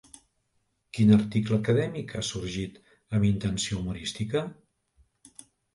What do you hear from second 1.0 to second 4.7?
article acadèmic ha sorgit amb intenció humorística?